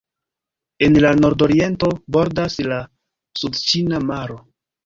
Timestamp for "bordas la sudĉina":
2.17-4.05